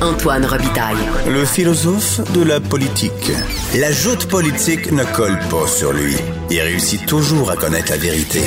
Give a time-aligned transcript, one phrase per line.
[0.00, 0.96] Antoine Robitaille.
[1.26, 3.32] Le philosophe de la politique.
[3.80, 6.14] La joute politique ne colle pas sur lui.
[6.50, 8.40] Il réussit toujours à connaître la vérité.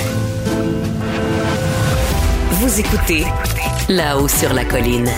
[2.51, 3.25] Vous écoutez
[3.89, 5.09] là-haut sur la colline.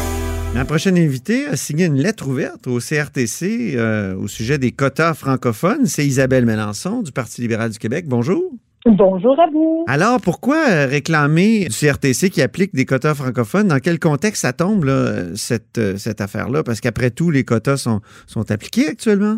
[0.55, 5.13] Ma prochaine invitée a signé une lettre ouverte au CRTC euh, au sujet des quotas
[5.13, 5.85] francophones.
[5.85, 8.05] C'est Isabelle Mélenchon du Parti libéral du Québec.
[8.07, 8.41] Bonjour.
[8.85, 9.85] Bonjour à vous.
[9.87, 13.69] Alors, pourquoi euh, réclamer du CRTC qui applique des quotas francophones?
[13.69, 16.63] Dans quel contexte ça tombe, là, cette, euh, cette affaire-là?
[16.63, 19.37] Parce qu'après tout, les quotas sont, sont appliqués actuellement?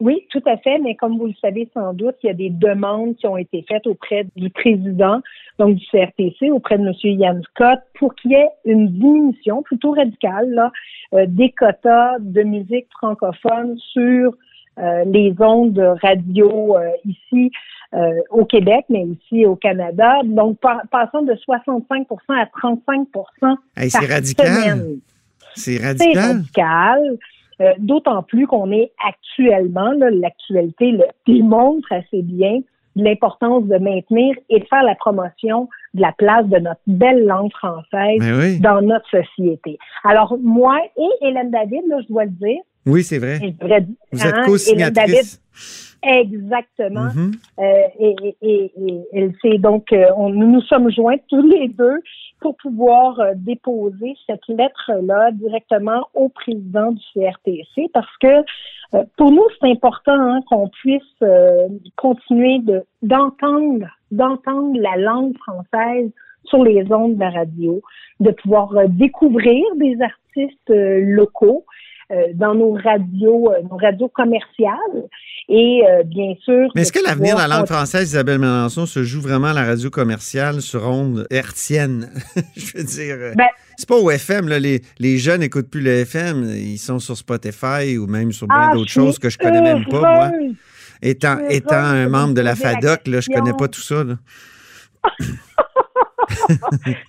[0.00, 2.50] Oui, tout à fait, mais comme vous le savez sans doute, il y a des
[2.50, 5.20] demandes qui ont été faites auprès du président,
[5.58, 6.94] donc du CRTC, auprès de M.
[7.18, 10.70] Yann Scott, pour qu'il y ait une diminution plutôt radicale là,
[11.14, 14.34] euh, des quotas de musique francophone sur
[15.06, 17.50] les ondes radio euh, ici
[18.30, 20.20] au Québec, mais aussi au Canada.
[20.24, 20.58] Donc,
[20.90, 23.08] passant de 65 à 35
[23.76, 24.98] hey, C'est radical.
[25.54, 25.96] C'est radical.
[25.96, 27.18] C'est radical.
[27.60, 32.60] Euh, d'autant plus qu'on est actuellement, l'actualité le démontre assez bien
[32.94, 37.52] l'importance de maintenir et de faire la promotion de la place de notre belle langue
[37.52, 39.78] française dans notre société.
[40.04, 42.60] Alors, moi et Hélène David, là, je dois le dire.
[42.88, 43.54] Oui, c'est vrai.
[44.12, 45.40] Vous êtes co-signatrice.
[46.02, 47.08] Exactement.
[47.08, 47.34] Mm-hmm.
[47.58, 48.72] euh,
[49.42, 52.00] et, donc, euh, on, nous nous sommes joints tous les deux
[52.40, 58.44] pour pouvoir euh, déposer cette lettre-là directement au président du CRTC parce que
[58.94, 61.02] euh, pour nous, c'est important hein, qu'on puisse
[61.96, 66.10] continuer de, d'entendre, d'entendre la langue française
[66.44, 67.82] sur les ondes de la radio,
[68.20, 71.64] de pouvoir découvrir des artistes locaux
[72.34, 75.08] dans nos radios, euh, nos radios commerciales.
[75.50, 76.68] Et euh, bien sûr.
[76.74, 79.64] Mais est-ce que l'avenir de la langue française, Isabelle Mélenchon, se joue vraiment à la
[79.64, 82.10] radio commerciale sur ondes hertziennes?
[82.56, 83.16] Je veux dire.
[83.34, 84.58] Ben, c'est pas au FM, là.
[84.58, 86.44] Les, les jeunes n'écoutent plus le FM.
[86.44, 89.86] Ils sont sur Spotify ou même sur bien ah, d'autres choses que je connais même
[89.86, 90.30] pas, moi.
[91.00, 94.02] Étant, étant un membre de la FADOC, là, je connais pas tout ça.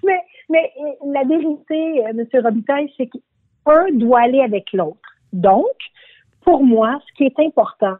[0.03, 0.19] mais,
[0.50, 0.72] mais
[1.12, 2.24] la vérité, M.
[2.44, 3.18] Robitaille, c'est que
[3.69, 4.97] un doit aller avec l'autre.
[5.34, 5.66] Donc,
[6.44, 7.96] pour moi, ce qui est important,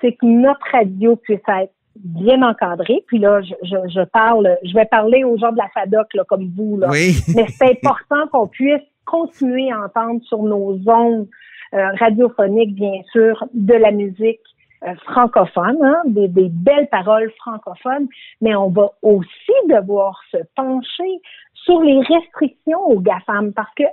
[0.00, 3.04] c'est que notre radio puisse être bien encadrée.
[3.06, 6.78] Puis là, je, parle, je vais parler aux gens de la FADOC, là, comme vous.
[6.78, 6.88] Là.
[6.90, 7.14] Oui.
[7.36, 11.28] Mais c'est important qu'on puisse continuer à entendre sur nos ondes
[11.74, 14.40] euh, radiophoniques, bien sûr, de la musique
[14.84, 18.06] euh, francophone, hein, des, des, belles paroles francophones,
[18.40, 21.20] mais on va aussi devoir se pencher
[21.54, 23.84] sur les restrictions aux GAFAM parce que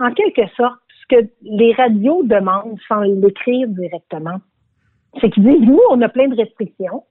[0.00, 4.38] en quelque sorte, ce que les radios demandent sans l'écrire directement,
[5.20, 7.04] c'est qu'ils disent, nous, on a plein de restrictions,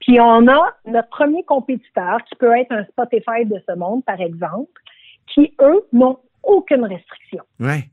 [0.00, 4.20] puis on a notre premier compétiteur, qui peut être un Spotify de ce monde, par
[4.20, 4.80] exemple,
[5.26, 7.44] qui, eux, n'ont aucune restriction.
[7.58, 7.84] Ouais.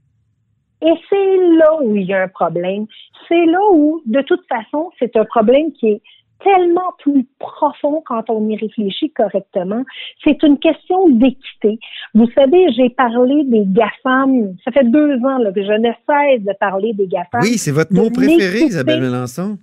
[0.81, 2.85] Et c'est là où il y a un problème.
[3.27, 6.01] C'est là où, de toute façon, c'est un problème qui est
[6.43, 9.83] tellement plus profond quand on y réfléchit correctement.
[10.23, 11.79] C'est une question d'équité.
[12.13, 14.55] Vous savez, j'ai parlé des GAFAM.
[14.63, 17.41] Ça fait deux ans là, que je ne cesse de parler des GAFAM.
[17.41, 19.57] Oui, c'est votre mot préféré, Isabelle Mélenchon.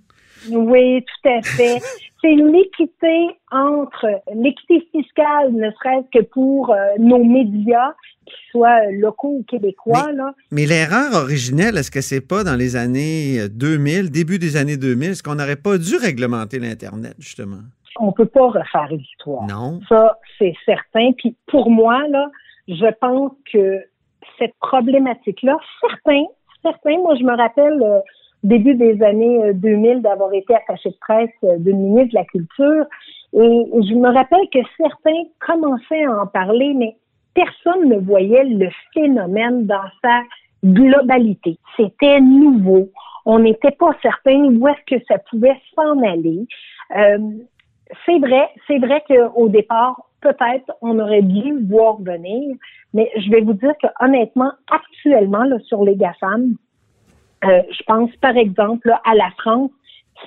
[0.51, 1.79] Oui, tout à fait.
[2.21, 7.93] c'est l'équité entre l'équité fiscale, ne serait-ce que pour euh, nos médias,
[8.25, 10.07] qu'ils soient locaux ou québécois.
[10.07, 10.33] Mais, là.
[10.51, 15.11] mais l'erreur originelle, est-ce que c'est pas dans les années 2000, début des années 2000,
[15.11, 17.61] est-ce qu'on n'aurait pas dû réglementer l'Internet, justement?
[17.99, 19.47] On peut pas refaire l'histoire.
[19.47, 19.79] Non.
[19.87, 21.11] Ça, c'est certain.
[21.17, 22.29] Puis pour moi, là,
[22.67, 23.79] je pense que
[24.39, 26.25] cette problématique-là, certains,
[26.61, 27.99] certains, moi je me rappelle euh,
[28.43, 32.25] début des années 2000 euh, d'avoir été attaché de presse euh, d'une ministre de la
[32.25, 32.85] Culture.
[33.33, 36.95] Et je me rappelle que certains commençaient à en parler, mais
[37.35, 40.21] personne ne voyait le phénomène dans sa
[40.63, 41.59] globalité.
[41.77, 42.89] C'était nouveau.
[43.25, 46.47] On n'était pas certain où est-ce que ça pouvait s'en aller.
[46.95, 47.19] Euh,
[48.05, 52.55] c'est vrai, c'est vrai qu'au départ, peut-être on aurait dû voir venir,
[52.93, 56.55] mais je vais vous dire que honnêtement, actuellement, là, sur les GAFAM,
[57.43, 59.71] euh, je pense par exemple à la France.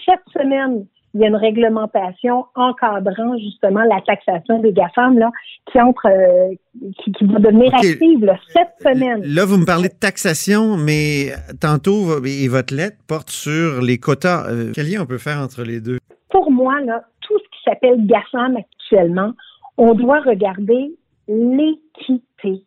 [0.05, 5.31] Cette semaine, il y a une réglementation encadrant justement la taxation des GAFAM là,
[5.71, 6.55] qui entre euh,
[7.03, 9.23] qui, va devenir active cette semaine.
[9.25, 14.49] Là, vous me parlez de taxation, mais tantôt, et votre lettre porte sur les quotas.
[14.49, 15.99] Euh, quel lien on peut faire entre les deux?
[16.31, 19.33] Pour moi, là, tout ce qui s'appelle GAFAM actuellement,
[19.77, 20.95] on doit regarder
[21.27, 22.65] l'équité.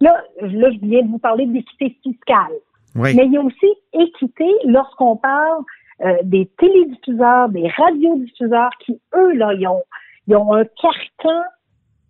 [0.00, 2.52] Là, là, je viens de vous parler d'équité fiscale.
[2.94, 5.64] Mais il y a aussi équité lorsqu'on parle
[6.04, 9.82] euh, des télédiffuseurs, des radiodiffuseurs qui, eux, là, ils ont,
[10.26, 11.42] ils ont un carcan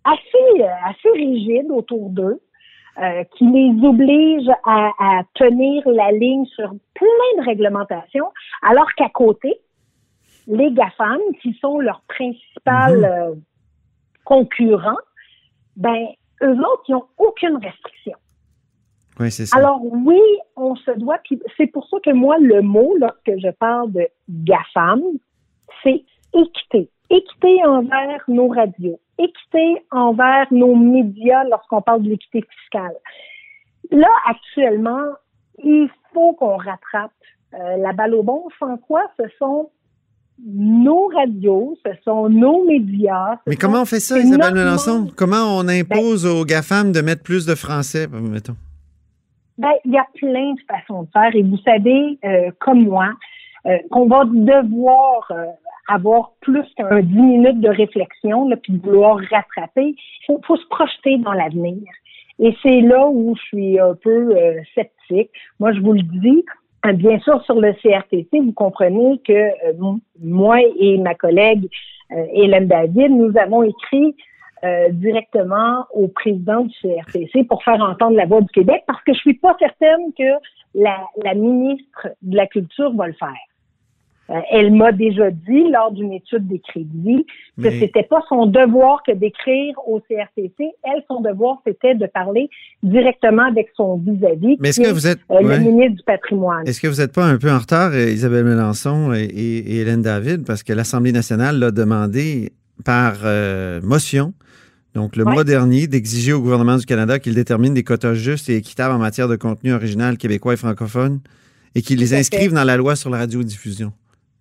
[0.03, 2.39] assez, euh, assez rigide autour d'eux.
[2.99, 8.31] euh, qui les oblige à, à, tenir la ligne sur plein de réglementations,
[8.61, 9.59] alors qu'à côté,
[10.47, 13.03] les GAFAM, qui sont leurs principal mhm.
[13.03, 13.35] euh,
[14.25, 15.01] concurrents,
[15.75, 16.05] ben,
[16.43, 18.17] eux autres, ils n'ont aucune restriction.
[19.19, 19.57] Oui, c'est ça.
[19.57, 20.21] Alors oui,
[20.55, 24.07] on se doit, puis c'est pour ça que moi, le mot, lorsque je parle de
[24.29, 25.01] GAFAM,
[25.83, 26.89] c'est équité.
[27.09, 32.95] Équité envers nos radios, équité envers nos médias lorsqu'on parle de l'équité fiscale.
[33.91, 35.11] Là, actuellement,
[35.63, 37.11] il faut qu'on rattrape
[37.53, 39.69] euh, la balle au bon, sans quoi ce sont
[40.43, 43.37] nos radios, ce sont nos médias.
[43.45, 45.11] Mais comment on fait ça, Isabelle Melançon?
[45.15, 48.55] Comment on impose aux GAFAM de mettre plus de français, mettons?
[49.57, 51.35] Ben, il y a plein de façons de faire.
[51.35, 53.09] Et vous savez, euh, comme moi,
[53.65, 55.45] euh, qu'on va devoir euh,
[55.87, 59.95] avoir plus qu'un dix minutes de réflexion, là, puis vouloir rattraper.
[60.29, 61.83] Il faut, se projeter dans l'avenir.
[62.39, 64.35] Et c'est là où je suis un peu
[64.73, 65.29] sceptique.
[65.59, 66.43] Moi, je vous le dis,
[66.95, 69.51] Bien sûr, sur le CRTC, vous comprenez que
[70.19, 71.69] moi et ma collègue
[72.33, 74.15] Hélène David, nous avons écrit
[74.63, 79.13] euh, directement au président du CRTC pour faire entendre la voix du Québec parce que
[79.13, 80.23] je suis pas certaine que
[80.73, 83.27] la, ministre de la Culture va le faire.
[84.29, 87.25] Euh, elle m'a déjà dit lors d'une étude des crédits
[87.61, 90.53] que c'était pas son devoir que d'écrire au CRTC.
[90.59, 92.49] Elle, son devoir, c'était de parler
[92.83, 94.55] directement avec son vis-à-vis.
[94.61, 97.25] Mais est-ce que vous êtes euh, le ministre du Patrimoine Est-ce que vous n'êtes pas
[97.25, 102.53] un peu en retard, Isabelle Mélenchon et, Hélène David, parce que l'Assemblée nationale l'a demandé
[102.85, 103.15] par
[103.83, 104.31] motion
[104.93, 108.57] donc, le mois dernier, d'exiger au gouvernement du Canada qu'il détermine des quotas justes et
[108.57, 111.19] équitables en matière de contenu original québécois et francophone
[111.73, 113.91] et qu'il les inscrive dans la loi sur la radiodiffusion.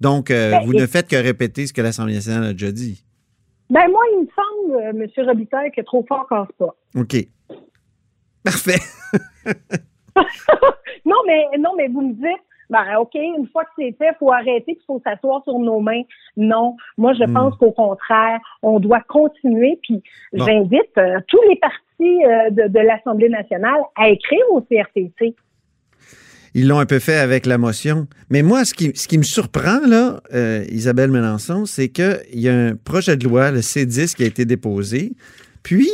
[0.01, 3.03] Donc, euh, ben, vous ne faites que répéter ce que l'Assemblée nationale a déjà dit.
[3.71, 5.27] Ben moi, il me semble, euh, M.
[5.27, 6.77] Robitaille, que trop fort casse pas.
[6.97, 7.17] OK.
[8.45, 8.81] Parfait.
[11.07, 14.17] non, mais non, mais vous me dites, ben, OK, une fois que c'est fait, il
[14.19, 16.03] faut arrêter, il faut s'asseoir sur nos mains.
[16.37, 17.35] Non, moi, je hmm.
[17.35, 19.79] pense qu'au contraire, on doit continuer.
[19.83, 25.35] Puis j'invite euh, tous les partis euh, de, l'Assemblée nationale à écrire au CRTC.
[26.55, 28.07] Ils l'ont un peu fait avec la motion.
[28.29, 32.49] Mais moi, ce qui, ce qui me surprend, là, euh, Isabelle Melançon, c'est qu'il y
[32.49, 35.13] a un projet de loi, le C10, qui a été déposé.
[35.63, 35.89] Puis,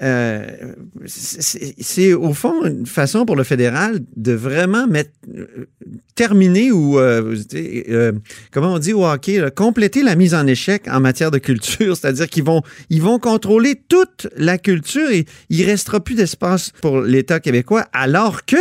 [0.00, 0.74] euh,
[1.06, 5.10] c'est au fond une façon pour le fédéral de vraiment mettre,
[6.14, 8.12] terminer ou, euh, euh,
[8.52, 11.96] comment on dit au hockey, compléter la mise en échec en matière de culture.
[12.00, 17.40] C'est-à-dire qu'ils vont, ils contrôler toute la culture et il restera plus d'espace pour l'État
[17.40, 18.56] québécois, alors que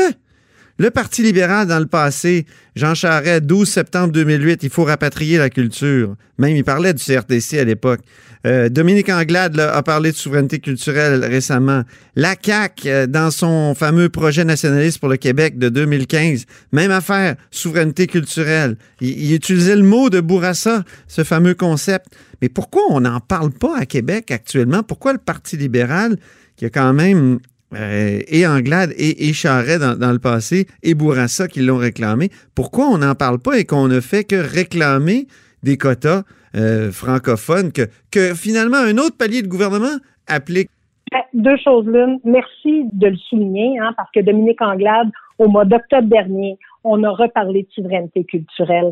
[0.79, 2.45] le Parti libéral, dans le passé,
[2.75, 6.15] Jean Charest, 12 septembre 2008, il faut rapatrier la culture.
[6.37, 8.01] Même, il parlait du CRTC à l'époque.
[8.47, 11.83] Euh, Dominique Anglade a parlé de souveraineté culturelle récemment.
[12.15, 17.35] La CAQ, euh, dans son fameux projet nationaliste pour le Québec de 2015, même affaire,
[17.51, 18.77] souveraineté culturelle.
[19.01, 22.05] Il, utilisait le mot de Bourassa, ce fameux concept.
[22.41, 24.81] Mais pourquoi on n'en parle pas à Québec actuellement?
[24.81, 26.15] Pourquoi le Parti libéral,
[26.55, 27.39] qui a quand même
[27.75, 32.99] euh, et Anglade et, et dans, le passé, et Bourassa qui l'ont réclamé, pourquoi on
[32.99, 35.27] n'en parle pas et qu'on ne fait que réclamer
[35.63, 36.23] des quotas
[36.57, 40.69] euh, francophone que, finalement un autre palier de gouvernement applique?
[41.11, 42.19] Ben, deux choses l'une.
[42.25, 47.09] Merci de le souligner, hein, parce que Dominique Anglade, au mois d'octobre dernier, on a
[47.09, 48.91] reparlé de souveraineté culturelle.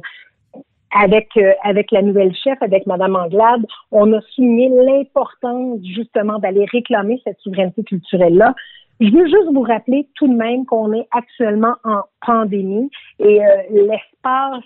[0.97, 6.65] Avec, euh, avec la nouvelle chef, avec Mme Anglade, on a souligné l'importance justement d'aller
[6.71, 8.55] réclamer cette souveraineté culturelle-là.
[8.99, 13.49] Je veux juste vous rappeler tout de même qu'on est actuellement en pandémie et euh,
[13.69, 14.63] l'espace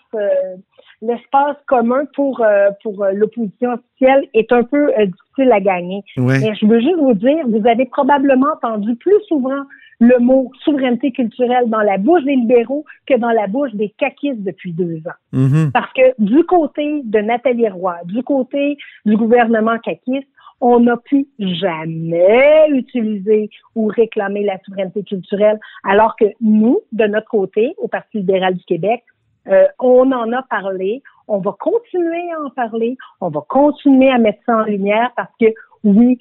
[1.02, 6.04] l'espace commun pour euh, pour euh, l'opposition officielle est un peu euh, difficile à gagner.
[6.18, 9.64] Mais je veux juste vous dire, vous avez probablement entendu plus souvent
[10.02, 14.44] le mot souveraineté culturelle dans la bouche des libéraux que dans la bouche des caquistes
[14.44, 15.38] depuis deux ans.
[15.38, 15.72] Mm-hmm.
[15.72, 20.28] Parce que du côté de Nathalie Roy, du côté du gouvernement caquiste,
[20.62, 27.28] on n'a pu jamais utiliser ou réclamer la souveraineté culturelle, alors que nous, de notre
[27.28, 29.04] côté, au Parti libéral du Québec,
[29.48, 34.18] euh, on en a parlé, on va continuer à en parler, on va continuer à
[34.18, 35.48] mettre ça en lumière parce que
[35.84, 36.20] oui,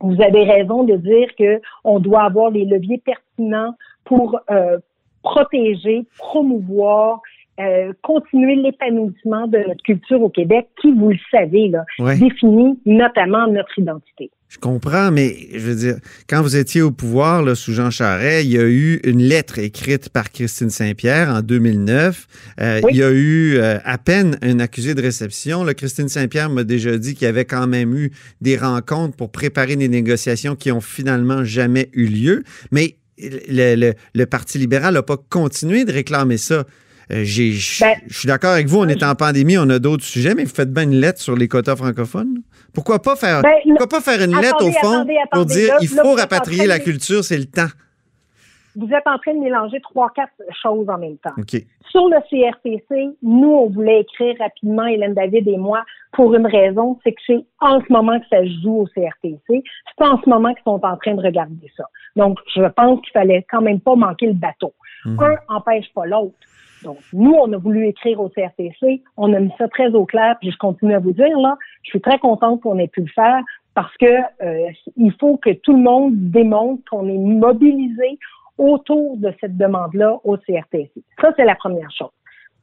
[0.00, 4.78] vous avez raison de dire que on doit avoir les leviers pertinents pour euh,
[5.22, 7.20] protéger, promouvoir
[7.60, 11.84] euh, continuer l'épanouissement de notre culture au Québec, qui, vous le savez, là,
[12.16, 14.30] définit notamment notre identité.
[14.50, 15.96] Je comprends, mais je veux dire,
[16.28, 19.60] quand vous étiez au pouvoir là, sous Jean Charest, il y a eu une lettre
[19.60, 22.26] écrite par Christine Saint-Pierre en 2009.
[22.60, 25.62] Euh, il y a eu euh, à peine un accusé de réception.
[25.62, 29.30] Là, Christine Saint-Pierre m'a déjà dit qu'il y avait quand même eu des rencontres pour
[29.30, 32.42] préparer des négociations qui ont finalement jamais eu lieu.
[32.72, 36.64] Mais le, le Parti libéral n'a pas continué de réclamer ça.
[37.10, 40.34] Euh, ben, je suis d'accord avec vous, on est en pandémie, on a d'autres sujets,
[40.34, 42.42] mais vous faites bien une lettre sur les quotas francophones.
[42.72, 46.14] Pourquoi pas faire, ben, pourquoi pas faire une lettre au fond pour dire il faut
[46.14, 47.70] rapatrier la culture, c'est le temps?
[48.76, 51.34] Vous êtes en train de mélanger trois, quatre choses en même temps.
[51.90, 56.96] Sur le CRTC, nous, on voulait écrire rapidement, Hélène David et moi, pour une raison,
[57.02, 59.40] c'est que c'est en ce moment que ça joue au CRTC.
[59.48, 61.84] C'est en ce moment qu'ils sont en train de regarder ça.
[62.14, 64.72] Donc, je pense qu'il fallait quand même pas manquer le bateau.
[65.04, 65.18] Mhm.
[65.20, 66.36] Un n'empêche pas l'autre.
[66.84, 70.36] Donc, nous, on a voulu écrire au CRTC, on a mis ça très au clair,
[70.40, 73.10] puis je continue à vous dire, là, je suis très contente qu'on ait pu le
[73.14, 73.42] faire
[73.74, 74.06] parce que
[74.42, 78.18] euh, il faut que tout le monde démontre qu'on est mobilisé
[78.58, 80.90] autour de cette demande-là au CRTC.
[81.20, 82.10] Ça, c'est la première chose.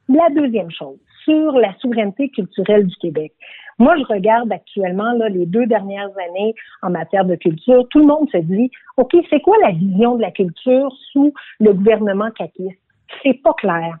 [0.08, 3.32] La deuxième chose, sur la souveraineté culturelle du Québec.
[3.78, 7.86] Moi, je regarde actuellement là, les deux dernières années en matière de culture.
[7.90, 11.72] Tout le monde se dit, OK, c'est quoi la vision de la culture sous le
[11.72, 12.80] gouvernement caquiste?
[13.22, 13.98] C'est pas clair.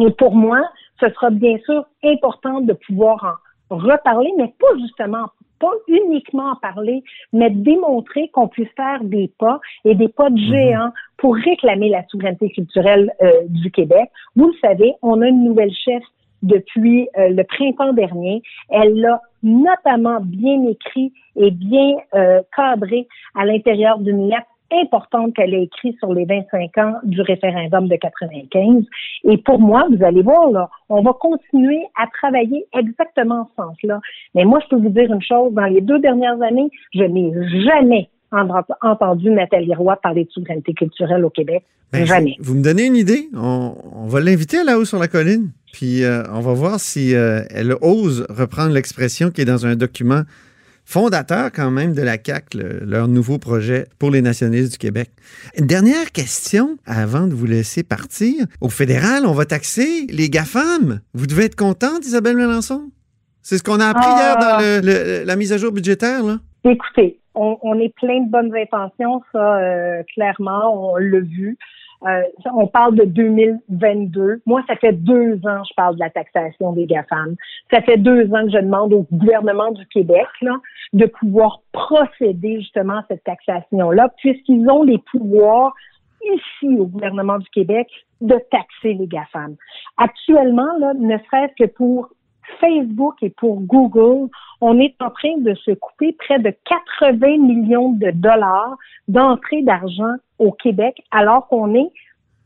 [0.00, 0.60] Et pour moi,
[0.98, 3.40] ce sera bien sûr important de pouvoir
[3.70, 5.26] en reparler, mais pas justement,
[5.60, 7.02] pas uniquement en parler,
[7.32, 10.52] mais démontrer qu'on puisse faire des pas et des pas de mhm.
[10.52, 14.10] géant pour réclamer la souveraineté culturelle euh, du Québec.
[14.34, 16.02] Vous le savez, on a une nouvelle chef
[16.42, 18.42] depuis euh, le printemps dernier.
[18.70, 25.54] Elle l'a notamment bien écrit et bien euh, cadré à l'intérieur d'une lettre importante qu'elle
[25.54, 28.84] a écrite sur les 25 ans du référendum de 95.
[29.24, 33.62] Et pour moi, vous allez voir, là, on va continuer à travailler exactement en ce
[33.62, 34.00] sens-là.
[34.34, 37.32] Mais moi, je peux vous dire une chose, dans les deux dernières années, je n'ai
[37.64, 38.08] jamais
[38.82, 41.64] entendu Nathalie Roy parler de souveraineté culturelle au Québec.
[41.92, 42.36] Ben, jamais.
[42.38, 43.28] Vous, me donnez une idée?
[43.34, 47.74] On, va l'inviter là-haut sur la colline, puis euh, on va voir si euh, elle
[47.80, 50.22] ose reprendre l'expression qui est dans un document
[50.84, 55.10] fondateur quand même de la CAC, leur nouveau projet pour les nationalistes du Québec.
[55.58, 58.46] Une dernière question avant de vous laisser partir.
[58.60, 61.00] Au fédéral, on va taxer les GAFAM.
[61.14, 62.90] Vous devez être contente, Isabelle Melançon?
[63.42, 66.38] C'est ce qu'on a appris hier dans la mise à jour budgétaire, là?
[66.64, 71.56] Écoutez, on, est plein de bonnes intentions, ça, euh, clairement, on l'a vu.
[72.06, 72.22] Euh,
[72.54, 74.42] on parle de 2022.
[74.46, 77.36] Moi, ça fait deux ans que je parle de la taxation des GAFAM.
[77.70, 80.26] Ça fait deux ans que je demande au gouvernement du Québec
[80.92, 85.74] de pouvoir procéder justement à cette taxation-là, puisqu'ils ont les pouvoirs
[86.24, 87.88] ici au gouvernement du Québec
[88.20, 89.56] de taxer les GAFAM.
[89.96, 92.08] Actuellement, là, ne serait-ce que pour
[92.60, 94.28] Facebook et pour Google,
[94.60, 96.52] on est en train de se couper près de
[97.00, 98.76] 80 millions de dollars
[99.08, 101.90] d'entrée d'argent au Québec, alors qu'on est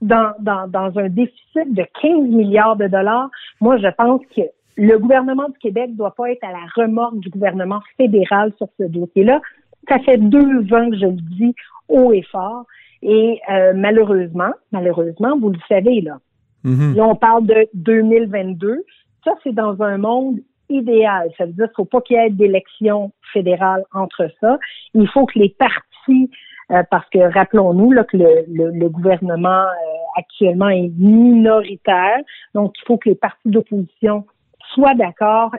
[0.02, 3.30] dans, dans, dans un déficit de 15 milliards de dollars.
[3.60, 4.42] Moi, je pense que
[4.76, 8.68] le gouvernement du Québec ne doit pas être à la remorque du gouvernement fédéral sur
[8.78, 9.40] ce dossier-là.
[9.88, 11.54] Ça fait deux ans que je le dis
[11.88, 12.64] haut et fort.
[13.02, 16.18] Et euh, malheureusement, malheureusement, vous le savez, là,
[16.64, 16.94] mm-hmm.
[16.94, 18.82] là, on parle de 2022.
[19.24, 20.38] Ça, c'est dans un monde
[20.68, 21.30] idéal.
[21.36, 24.58] Ça veut dire qu'il ne faut pas qu'il y ait d'élection fédérale entre ça.
[24.94, 26.30] Il faut que les partis,
[26.70, 32.18] euh, parce que rappelons-nous là, que le, le, gouvernement euh, actuellement est minoritaire,
[32.54, 34.26] donc il faut que les partis d'opposition
[34.74, 35.50] soient d'accord.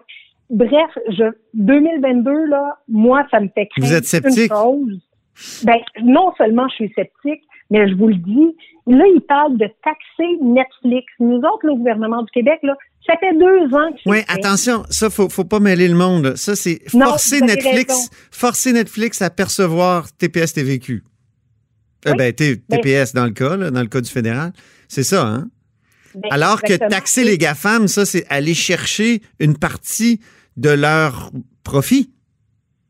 [0.50, 4.52] Bref, je, 2022, là, moi, ça me fait craindre Vous êtes sceptique?
[4.52, 5.02] une chose.
[5.64, 8.56] Ben, non seulement je suis sceptique, mais je vous le dis,
[8.88, 11.06] là, il parle de taxer Netflix.
[11.20, 12.76] Nous autres, le gouvernement du Québec, là,
[13.08, 16.36] ça fait deux ans que Oui, attention, ça, faut, faut pas mêler le monde.
[16.36, 21.04] Ça, c'est forcer Netflix, forcer Netflix à percevoir TPS TVQ.
[22.08, 24.54] Euh, ben, TPS dans le cas, dans le cas du fédéral.
[24.88, 25.48] C'est ça, hein?
[26.14, 30.20] Ben, Alors que taxer les GAFAM, ça, c'est aller chercher une partie
[30.56, 31.32] de leur
[31.64, 32.12] profit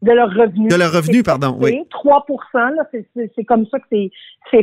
[0.02, 0.68] de leur revenu.
[0.68, 1.84] De leur revenu, pardon, oui.
[1.92, 2.72] 3%
[3.36, 4.12] c'est comme ça que c'est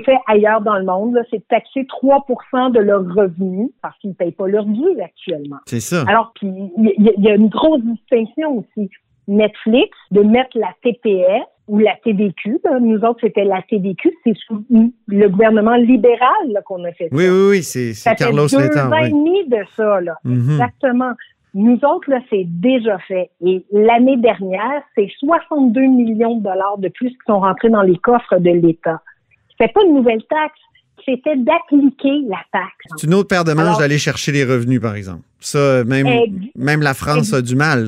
[0.05, 1.19] fait ailleurs dans le monde.
[1.31, 5.59] C'est taxer 3% de leur revenu parce qu'ils ne payent pas leur dû actuellement.
[5.67, 6.05] C'est ça.
[6.07, 8.91] Alors, puis il y, a une grosse distinction aussi.
[9.29, 12.61] Netflix, de mettre la TPS ou la TVQ.
[12.81, 14.13] Nous autres, c'était la TVQ.
[14.25, 14.65] C'est sous
[15.07, 17.17] le gouvernement libéral qu'on a fait ça.
[17.17, 17.63] Oui, oui, oui.
[17.63, 20.01] C'est Carlos Ça fait deux ans et demi de ça.
[20.01, 20.17] Là.
[20.25, 20.53] Mm-hmm.
[20.53, 21.13] Exactement.
[21.55, 23.31] Nous autres, là, c'est déjà fait.
[23.45, 27.99] Et l'année dernière, c'est 62 millions de dollars de plus qui sont rentrés dans les
[27.99, 29.03] coffres de l'État.
[29.61, 30.59] C'est pas une nouvelle taxe
[31.05, 32.87] c'était d'appliquer la taxe.
[32.97, 35.23] C'est une autre paire de manches d'aller chercher les revenus, par exemple.
[35.41, 36.07] Ça, même,
[36.55, 37.87] même la France a du mal.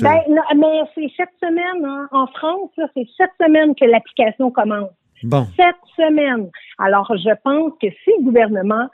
[0.00, 0.20] ben,
[0.56, 4.90] mais c'est cette semaine, hein, en France, c'est cette semaine que l'application commence.
[5.22, 5.46] Bon.
[5.56, 6.50] Cette semaine.
[6.78, 8.88] Alors, je pense que si le gouvernement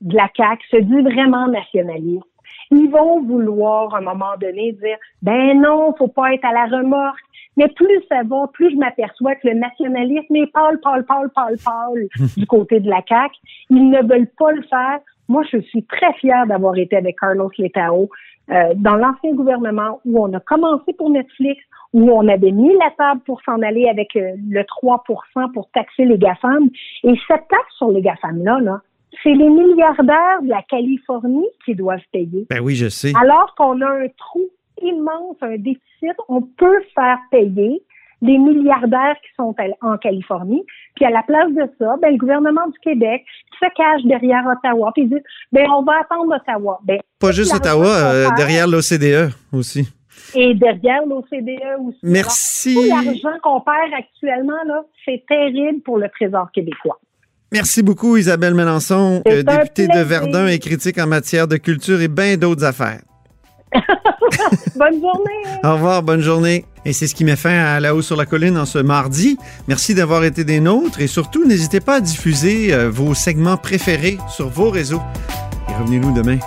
[0.00, 2.24] de la CAQ se dit vraiment nationaliste,
[2.70, 6.66] ils vont vouloir, à un moment donné, dire, ben non, faut pas être à la
[6.66, 7.20] remorque.
[7.56, 11.56] Mais plus ça va, plus je m'aperçois que le nationalisme est pâle, pâle, pâle, pâle,
[11.64, 13.34] pâle du côté de la CAQ.
[13.70, 15.00] Ils ne veulent pas le faire.
[15.28, 18.08] Moi, je suis très fière d'avoir été avec Carlos Letao
[18.50, 21.62] euh, dans l'ancien gouvernement où on a commencé pour Netflix,
[21.92, 26.04] où on avait mis la table pour s'en aller avec euh, le 3% pour taxer
[26.04, 26.68] les GAFAM.
[27.04, 28.80] Et cette taxe sur les GAFAM-là, là,
[29.22, 32.46] c'est les milliardaires de la Californie qui doivent payer.
[32.48, 33.12] Ben oui, je sais.
[33.20, 34.48] Alors qu'on a un trou
[34.82, 37.82] immense, un déficit, on peut faire payer
[38.22, 40.62] les milliardaires qui sont en Californie.
[40.94, 43.24] Puis à la place de ça, ben, le gouvernement du Québec
[43.58, 45.16] se cache derrière Ottawa puis dit
[45.52, 46.80] ben on va attendre Ottawa.
[46.84, 49.88] Ben, Pas juste Ottawa, euh, derrière l'OCDE aussi.
[50.34, 51.98] Et derrière l'OCDE aussi.
[52.02, 52.74] Merci.
[52.74, 57.00] Tout l'argent qu'on perd actuellement, là, c'est terrible pour le Trésor québécois.
[57.52, 62.06] Merci beaucoup, Isabelle Mélenchon, euh, députée de Verdun et critique en matière de culture et
[62.06, 63.00] bien d'autres affaires.
[64.76, 65.42] bonne journée.
[65.64, 66.64] Au revoir, bonne journée.
[66.84, 69.36] Et c'est ce qui met fin à La Haut sur la Colline en ce mardi.
[69.66, 74.18] Merci d'avoir été des nôtres et surtout, n'hésitez pas à diffuser euh, vos segments préférés
[74.28, 75.02] sur vos réseaux.
[75.68, 76.38] Et revenez-nous demain.